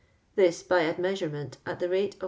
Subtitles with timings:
[0.35, 2.19] This, by admeasurement, at tho rate of 8.